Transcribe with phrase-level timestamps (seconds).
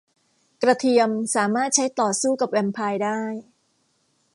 [0.61, 3.21] กระเทียมสามารถใช้ต่อสู้กับแวมไพร์ได้